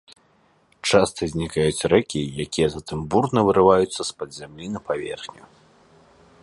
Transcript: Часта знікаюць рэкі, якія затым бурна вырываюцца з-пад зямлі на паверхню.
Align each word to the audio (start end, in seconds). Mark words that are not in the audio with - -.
Часта 0.91 1.21
знікаюць 1.33 1.85
рэкі, 1.93 2.21
якія 2.45 2.67
затым 2.75 2.99
бурна 3.15 3.39
вырываюцца 3.49 4.01
з-пад 4.09 4.29
зямлі 4.39 4.65
на 4.79 4.85
паверхню. 4.89 5.43